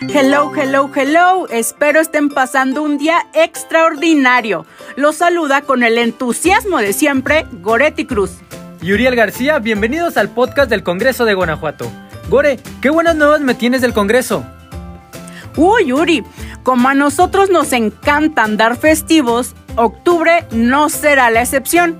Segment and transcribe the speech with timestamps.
[0.00, 1.48] Hello, hello, hello.
[1.48, 4.64] Espero estén pasando un día extraordinario.
[4.94, 8.30] Los saluda con el entusiasmo de siempre Goretti Cruz.
[8.80, 11.90] Y Uriel García, bienvenidos al podcast del Congreso de Guanajuato.
[12.28, 14.44] Gore, ¿qué buenas nuevas me tienes del Congreso?
[15.56, 16.22] Uy, Uri,
[16.62, 21.98] como a nosotros nos encantan dar festivos, octubre no será la excepción.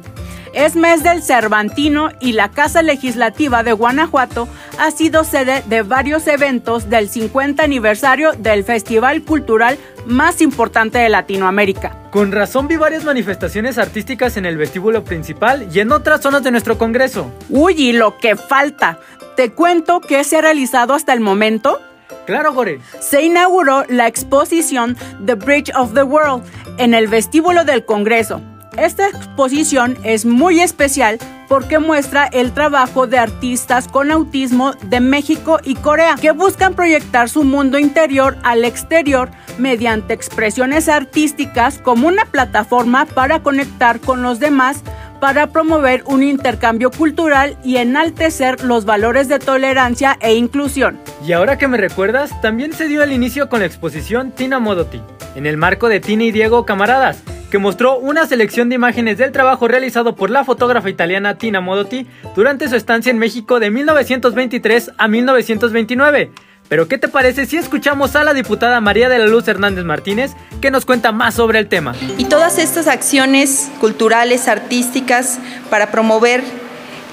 [0.58, 6.26] Es mes del Cervantino y la Casa Legislativa de Guanajuato ha sido sede de varios
[6.26, 11.96] eventos del 50 aniversario del festival cultural más importante de Latinoamérica.
[12.10, 16.50] Con razón vi varias manifestaciones artísticas en el vestíbulo principal y en otras zonas de
[16.50, 17.32] nuestro Congreso.
[17.48, 18.98] Uy, y lo que falta.
[19.36, 21.80] Te cuento qué se ha realizado hasta el momento.
[22.26, 22.80] Claro, Gore.
[22.98, 26.42] Se inauguró la exposición The Bridge of the World
[26.78, 28.42] en el vestíbulo del Congreso
[28.84, 31.18] esta exposición es muy especial
[31.48, 37.28] porque muestra el trabajo de artistas con autismo de México y Corea que buscan proyectar
[37.28, 44.38] su mundo interior al exterior mediante expresiones artísticas como una plataforma para conectar con los
[44.38, 44.82] demás
[45.20, 50.98] para promover un intercambio cultural y enaltecer los valores de tolerancia e inclusión.
[51.26, 55.00] Y ahora que me recuerdas, también se dio el inicio con la exposición Tina Modoti,
[55.34, 59.32] en el marco de Tina y Diego Camaradas, que mostró una selección de imágenes del
[59.32, 64.92] trabajo realizado por la fotógrafa italiana Tina Modotti durante su estancia en México de 1923
[64.98, 66.30] a 1929.
[66.68, 70.32] Pero ¿qué te parece si escuchamos a la diputada María de la Luz Hernández Martínez
[70.60, 71.94] que nos cuenta más sobre el tema?
[72.18, 75.38] Y todas estas acciones culturales, artísticas,
[75.70, 76.42] para promover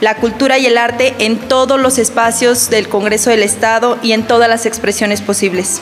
[0.01, 4.23] la cultura y el arte en todos los espacios del Congreso del Estado y en
[4.23, 5.81] todas las expresiones posibles.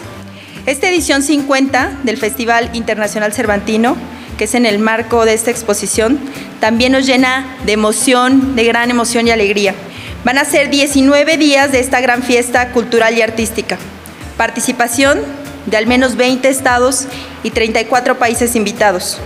[0.67, 3.97] Esta edición 50 del Festival Internacional Cervantino
[4.37, 6.19] que es en el marco de esta exposición,
[6.59, 9.75] también nos llena de emoción, de gran emoción y alegría.
[10.23, 13.77] Van a ser 19 días de esta gran fiesta cultural y artística.
[14.37, 15.21] Participación
[15.65, 17.07] de al menos 20 estados
[17.43, 19.19] y 34 países invitados.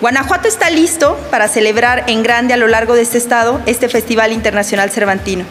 [0.00, 4.32] Guanajuato está listo para celebrar en grande a lo largo de este estado este Festival
[4.32, 5.44] Internacional Cervantino,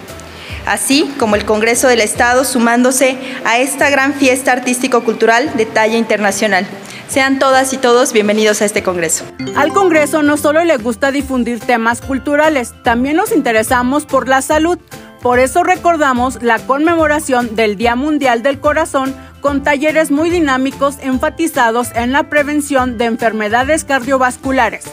[0.65, 6.65] así como el Congreso del Estado sumándose a esta gran fiesta artístico-cultural de talla internacional.
[7.07, 9.25] Sean todas y todos bienvenidos a este Congreso.
[9.55, 14.79] Al Congreso no solo le gusta difundir temas culturales, también nos interesamos por la salud.
[15.21, 21.89] Por eso recordamos la conmemoración del Día Mundial del Corazón con talleres muy dinámicos enfatizados
[21.95, 24.85] en la prevención de enfermedades cardiovasculares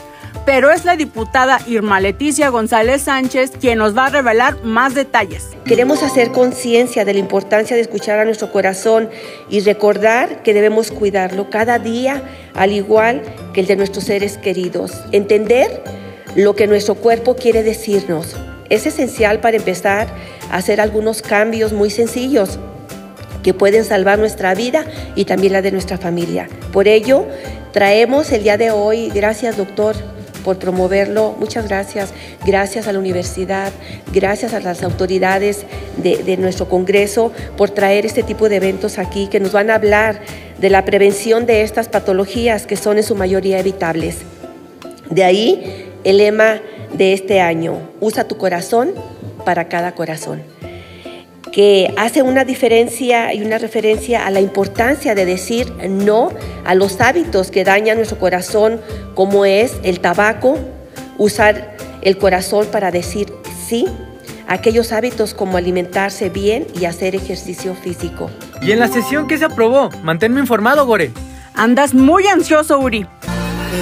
[0.45, 5.49] pero es la diputada Irma Leticia González Sánchez quien nos va a revelar más detalles.
[5.65, 9.09] Queremos hacer conciencia de la importancia de escuchar a nuestro corazón
[9.49, 13.21] y recordar que debemos cuidarlo cada día, al igual
[13.53, 14.93] que el de nuestros seres queridos.
[15.11, 15.83] Entender
[16.35, 18.35] lo que nuestro cuerpo quiere decirnos.
[18.69, 20.07] Es esencial para empezar
[20.49, 22.57] a hacer algunos cambios muy sencillos
[23.43, 24.85] que pueden salvar nuestra vida
[25.15, 26.47] y también la de nuestra familia.
[26.71, 27.25] Por ello,
[27.73, 29.95] traemos el día de hoy, gracias doctor,
[30.43, 31.35] por promoverlo.
[31.39, 32.13] Muchas gracias.
[32.45, 33.71] Gracias a la universidad,
[34.13, 35.65] gracias a las autoridades
[35.97, 40.21] de, nuestro Congreso por traer este tipo de eventos aquí que nos van a hablar
[40.59, 44.17] de la prevención de estas patologías que son en su mayoría evitables.
[45.09, 46.61] De ahí el lema
[46.93, 48.93] de este año, usa tu corazón
[49.45, 50.41] para cada corazón
[51.51, 56.29] que hace una diferencia y una referencia a la importancia de decir no
[56.65, 58.79] a los hábitos que dañan nuestro corazón,
[59.15, 60.57] como es el tabaco,
[61.17, 63.33] usar el corazón para decir
[63.67, 63.85] sí,
[64.47, 68.29] aquellos hábitos como alimentarse bien y hacer ejercicio físico.
[68.61, 69.89] ¿Y en la sesión qué se aprobó?
[70.03, 71.11] Manténme informado, Gore.
[71.53, 73.05] Andas muy ansioso, Uri.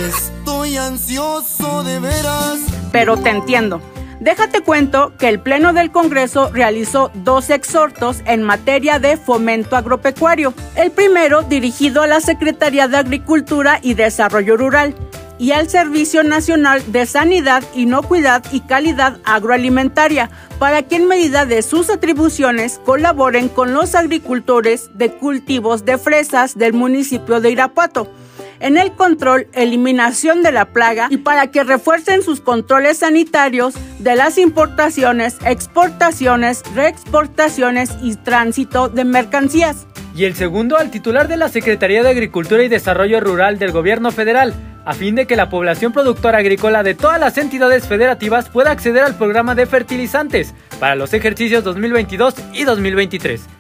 [0.08, 2.60] Estoy ansioso de veras.
[2.92, 3.82] Pero te entiendo.
[4.20, 10.54] Déjate cuento que el Pleno del Congreso realizó dos exhortos en materia de fomento agropecuario.
[10.76, 14.94] El primero dirigido a la Secretaría de Agricultura y Desarrollo Rural
[15.38, 20.30] y al Servicio Nacional de Sanidad, Inocuidad y Calidad Agroalimentaria,
[20.60, 26.58] para que en medida de sus atribuciones colaboren con los agricultores de cultivos de fresas
[26.58, 28.12] del municipio de Irapuato
[28.60, 34.16] en el control, eliminación de la plaga y para que refuercen sus controles sanitarios de
[34.16, 39.88] las importaciones, exportaciones, reexportaciones y tránsito de mercancías.
[40.16, 44.12] Y el segundo al titular de la Secretaría de Agricultura y Desarrollo Rural del Gobierno
[44.12, 44.54] Federal,
[44.86, 49.04] a fin de que la población productora agrícola de todas las entidades federativas pueda acceder
[49.04, 53.59] al programa de fertilizantes para los ejercicios 2022 y 2023.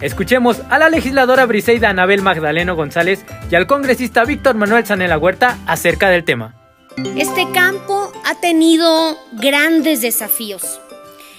[0.00, 5.58] Escuchemos a la legisladora Briseida Anabel Magdaleno González y al congresista Víctor Manuel Sanela Huerta
[5.66, 6.54] acerca del tema.
[7.16, 10.80] Este campo ha tenido grandes desafíos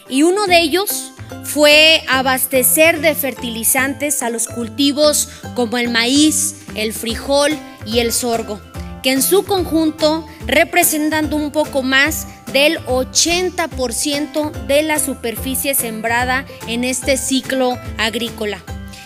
[0.09, 1.11] y uno de ellos
[1.43, 7.51] fue abastecer de fertilizantes a los cultivos como el maíz, el frijol
[7.85, 8.59] y el sorgo,
[9.03, 12.27] que en su conjunto representan un poco más
[12.57, 18.63] del 80% de la superficie sembrada en este ciclo agrícola.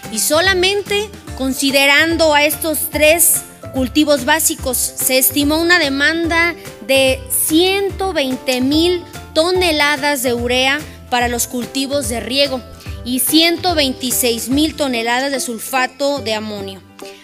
[0.10, 3.42] Y solamente considerando a estos tres
[3.74, 6.56] cultivos básicos, se estimó una demanda
[6.88, 9.04] de 120 mil
[9.34, 12.62] toneladas de urea para los cultivos de riego
[13.04, 16.82] y 126 mil toneladas de sulfato de amonio.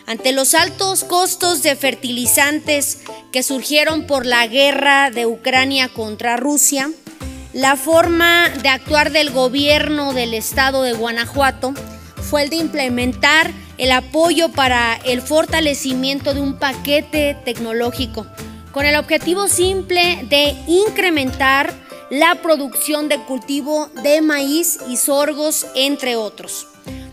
[0.07, 3.00] Ante los altos costos de fertilizantes
[3.33, 6.89] que surgieron por la guerra de Ucrania contra Rusia,
[7.51, 11.74] la forma de actuar del gobierno del estado de Guanajuato
[12.21, 18.25] fue el de implementar el apoyo para el fortalecimiento de un paquete tecnológico,
[18.71, 21.74] con el objetivo simple de incrementar
[22.10, 26.65] la producción de cultivo de maíz y sorgos, entre otros.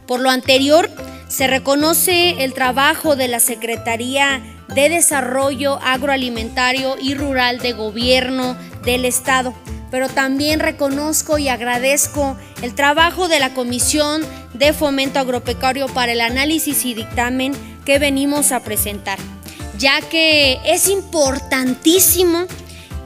[0.07, 0.89] Por lo anterior,
[1.29, 4.43] se reconoce el trabajo de la Secretaría
[4.75, 9.55] de Desarrollo Agroalimentario y Rural de Gobierno del Estado,
[9.91, 14.23] pero también reconozco y agradezco el trabajo de la Comisión
[14.55, 17.53] de Fomento Agropecuario para el análisis y dictamen
[17.85, 19.19] que venimos a presentar,
[19.79, 22.47] ya que es importantísimo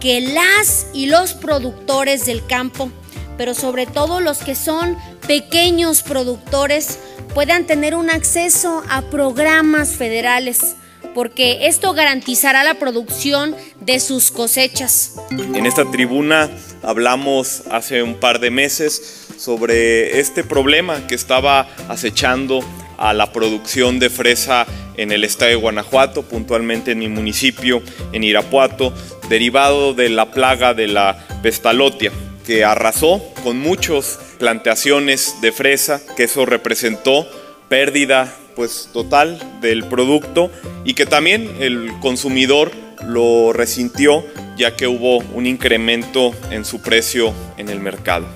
[0.00, 2.90] que las y los productores del campo,
[3.38, 6.98] pero sobre todo los que son pequeños productores,
[7.32, 10.74] puedan tener un acceso a programas federales,
[11.14, 15.14] porque esto garantizará la producción de sus cosechas.
[15.30, 16.50] En esta tribuna
[16.82, 22.60] hablamos hace un par de meses sobre este problema que estaba acechando
[22.98, 27.80] a la producción de fresa en el estado de Guanajuato, puntualmente en mi municipio,
[28.12, 28.92] en Irapuato,
[29.28, 32.10] derivado de la plaga de la pestalotia,
[32.48, 37.28] que arrasó con muchas plantaciones de fresa, que eso representó
[37.68, 40.50] pérdida pues total del producto
[40.82, 42.72] y que también el consumidor
[43.06, 44.24] lo resintió
[44.56, 48.26] ya que hubo un incremento en su precio en el mercado.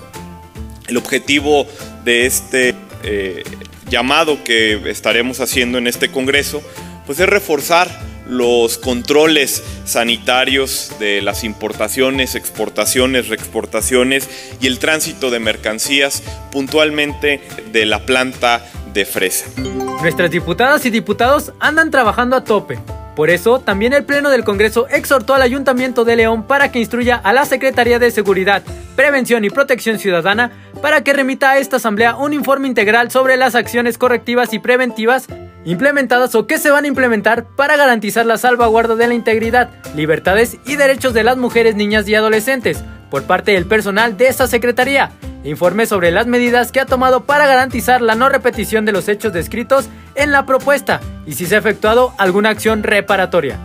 [0.88, 1.66] El objetivo
[2.04, 2.74] de este
[3.04, 3.42] eh,
[3.88, 6.62] llamado que estaremos haciendo en este Congreso
[7.06, 7.88] pues es reforzar
[8.28, 14.28] los controles sanitarios de las importaciones, exportaciones, reexportaciones
[14.60, 17.40] y el tránsito de mercancías puntualmente
[17.72, 19.46] de la planta de fresa.
[20.00, 22.78] Nuestras diputadas y diputados andan trabajando a tope.
[23.14, 27.16] Por eso, también el Pleno del Congreso exhortó al Ayuntamiento de León para que instruya
[27.16, 28.62] a la Secretaría de Seguridad,
[28.96, 33.54] Prevención y Protección Ciudadana para que remita a esta Asamblea un informe integral sobre las
[33.54, 35.26] acciones correctivas y preventivas
[35.64, 40.58] implementadas o que se van a implementar para garantizar la salvaguarda de la integridad, libertades
[40.66, 45.10] y derechos de las mujeres, niñas y adolescentes por parte del personal de esta Secretaría
[45.44, 49.32] informe sobre las medidas que ha tomado para garantizar la no repetición de los hechos
[49.32, 53.58] descritos en la propuesta y si se ha efectuado alguna acción reparatoria.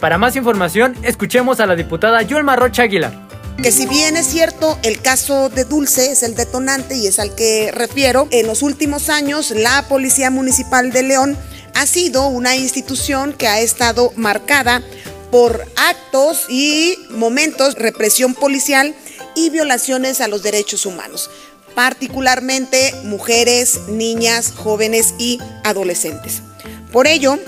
[0.00, 3.31] Para más información, escuchemos a la diputada Yulma Rocha Aguilar.
[3.62, 7.32] Que si bien es cierto, el caso de Dulce es el detonante y es al
[7.36, 11.38] que refiero, en los últimos años la Policía Municipal de León
[11.76, 14.82] ha sido una institución que ha estado marcada
[15.30, 18.96] por actos y momentos represión policial
[19.36, 21.30] y violaciones a los derechos humanos,
[21.76, 26.42] particularmente mujeres, niñas, jóvenes y adolescentes.
[26.90, 27.38] Por ello,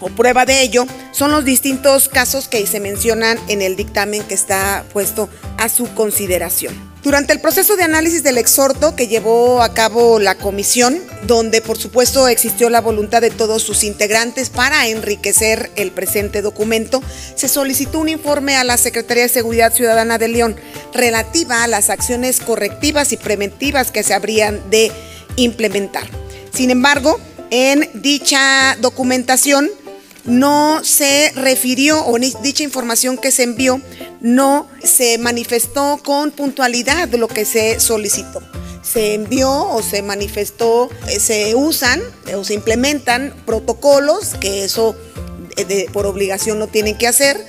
[0.00, 4.34] o prueba de ello, son los distintos casos que se mencionan en el dictamen que
[4.34, 6.88] está puesto a su consideración.
[7.02, 11.78] Durante el proceso de análisis del exhorto que llevó a cabo la comisión, donde por
[11.78, 17.00] supuesto existió la voluntad de todos sus integrantes para enriquecer el presente documento,
[17.36, 20.56] se solicitó un informe a la Secretaría de Seguridad Ciudadana de León
[20.92, 24.90] relativa a las acciones correctivas y preventivas que se habrían de
[25.36, 26.04] implementar.
[26.52, 27.18] Sin embargo,
[27.50, 29.70] en dicha documentación
[30.28, 33.80] no se refirió o dicha información que se envió
[34.20, 38.42] no se manifestó con puntualidad de lo que se solicitó.
[38.82, 42.00] Se envió o se manifestó, eh, se usan
[42.34, 44.96] o se implementan protocolos que eso
[45.56, 47.46] eh, por obligación no tienen que hacer,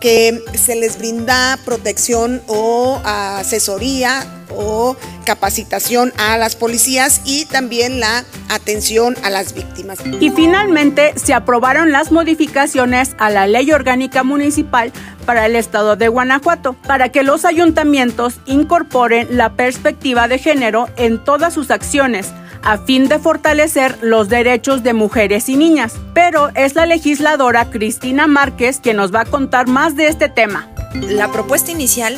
[0.00, 8.24] que se les brinda protección o asesoría o capacitación a las policías y también la
[8.48, 9.98] atención a las víctimas.
[10.20, 14.92] Y finalmente se aprobaron las modificaciones a la Ley Orgánica Municipal
[15.24, 21.22] para el Estado de Guanajuato, para que los ayuntamientos incorporen la perspectiva de género en
[21.22, 25.94] todas sus acciones a fin de fortalecer los derechos de mujeres y niñas.
[26.14, 30.68] Pero es la legisladora Cristina Márquez quien nos va a contar más de este tema.
[30.94, 32.16] La propuesta inicial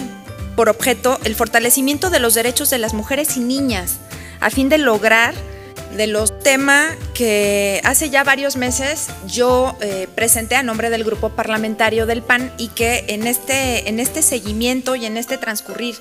[0.60, 3.96] por objeto el fortalecimiento de los derechos de las mujeres y niñas,
[4.40, 5.32] a fin de lograr
[5.96, 11.30] de los temas que hace ya varios meses yo eh, presenté a nombre del grupo
[11.30, 15.96] parlamentario del PAN y que en este, en este seguimiento y en este transcurrir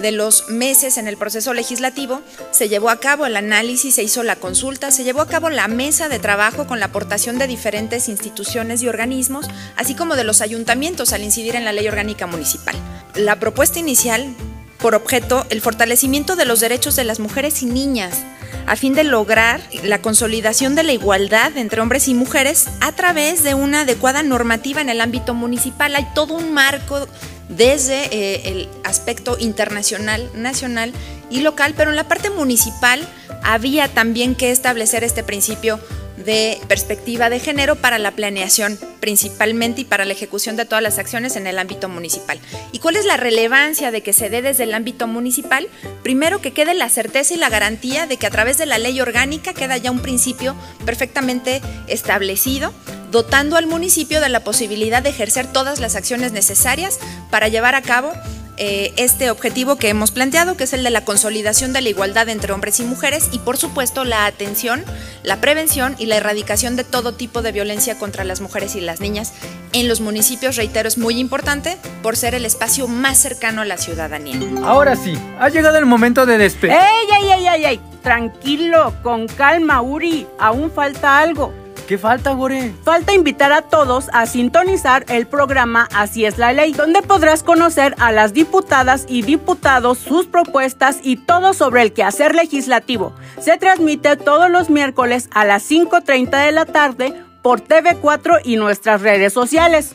[0.00, 2.20] de los meses en el proceso legislativo
[2.50, 5.68] se llevó a cabo el análisis, se hizo la consulta, se llevó a cabo la
[5.68, 10.40] mesa de trabajo con la aportación de diferentes instituciones y organismos, así como de los
[10.40, 12.76] ayuntamientos al incidir en la ley orgánica municipal.
[13.14, 14.34] La propuesta inicial
[14.78, 18.18] por objeto el fortalecimiento de los derechos de las mujeres y niñas,
[18.66, 23.42] a fin de lograr la consolidación de la igualdad entre hombres y mujeres a través
[23.42, 25.94] de una adecuada normativa en el ámbito municipal.
[25.94, 27.08] Hay todo un marco
[27.48, 30.92] desde eh, el aspecto internacional, nacional
[31.30, 33.06] y local, pero en la parte municipal
[33.42, 35.80] había también que establecer este principio
[36.24, 40.98] de perspectiva de género para la planeación principalmente y para la ejecución de todas las
[40.98, 42.40] acciones en el ámbito municipal.
[42.72, 45.68] ¿Y cuál es la relevancia de que se dé desde el ámbito municipal?
[46.02, 49.00] Primero que quede la certeza y la garantía de que a través de la ley
[49.00, 52.72] orgánica queda ya un principio perfectamente establecido
[53.10, 56.98] dotando al municipio de la posibilidad de ejercer todas las acciones necesarias
[57.30, 58.12] para llevar a cabo
[58.58, 62.28] eh, este objetivo que hemos planteado, que es el de la consolidación de la igualdad
[62.28, 64.84] entre hombres y mujeres y por supuesto la atención,
[65.22, 69.00] la prevención y la erradicación de todo tipo de violencia contra las mujeres y las
[69.00, 69.32] niñas
[69.72, 73.76] en los municipios, reitero, es muy importante por ser el espacio más cercano a la
[73.76, 74.38] ciudadanía.
[74.64, 76.76] Ahora sí, ha llegado el momento de despedir.
[76.76, 77.80] ¡Ey, ey, ey, ey, ey!
[78.02, 81.52] Tranquilo, con calma, Uri, aún falta algo.
[81.88, 82.74] ¿Qué falta, Gore?
[82.84, 87.94] Falta invitar a todos a sintonizar el programa Así es la ley, donde podrás conocer
[87.98, 93.14] a las diputadas y diputados, sus propuestas y todo sobre el quehacer legislativo.
[93.40, 99.00] Se transmite todos los miércoles a las 5.30 de la tarde por TV4 y nuestras
[99.00, 99.94] redes sociales.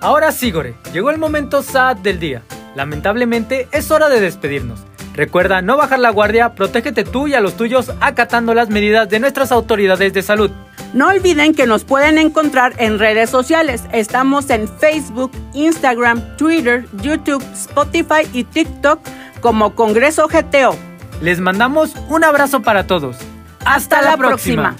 [0.00, 2.42] Ahora sí, Gore, llegó el momento sad del día.
[2.76, 4.78] Lamentablemente es hora de despedirnos.
[5.14, 9.18] Recuerda no bajar la guardia, protégete tú y a los tuyos acatando las medidas de
[9.18, 10.52] nuestras autoridades de salud.
[10.92, 13.84] No olviden que nos pueden encontrar en redes sociales.
[13.92, 18.98] Estamos en Facebook, Instagram, Twitter, YouTube, Spotify y TikTok
[19.40, 20.76] como Congreso GTO.
[21.20, 23.16] Les mandamos un abrazo para todos.
[23.64, 24.74] Hasta, la, próxima.